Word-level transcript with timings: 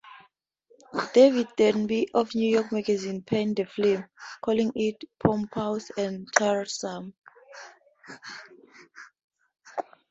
David 1.13 1.49
Denby 1.55 2.09
of 2.15 2.33
"New 2.33 2.49
York" 2.49 2.71
magazine 2.71 3.21
panned 3.21 3.57
the 3.57 3.65
film, 3.65 4.03
calling 4.43 4.71
it 4.73 5.03
"pompous 5.19 5.91
and 5.95 6.27
tiresome. 6.33 7.13